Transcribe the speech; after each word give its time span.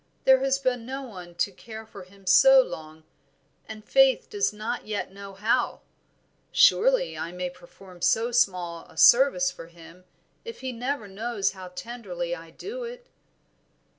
there 0.23 0.39
has 0.39 0.57
been 0.57 0.83
no 0.83 1.03
one 1.03 1.35
to 1.35 1.51
care 1.51 1.85
for 1.85 2.05
him 2.05 2.25
so 2.25 2.59
long, 2.59 3.03
and 3.67 3.85
Faith 3.85 4.31
does 4.31 4.51
not 4.51 4.87
yet 4.87 5.13
know 5.13 5.33
how; 5.35 5.79
surely 6.51 7.15
I 7.15 7.31
may 7.31 7.51
perform 7.51 8.01
so 8.01 8.31
small 8.31 8.85
a 8.87 8.97
service 8.97 9.51
for 9.51 9.67
him 9.67 10.05
if 10.43 10.61
he 10.61 10.71
never 10.71 11.07
knows 11.07 11.51
how 11.51 11.67
tenderly 11.67 12.33
I 12.35 12.49
do 12.49 12.83
it?" 12.83 13.05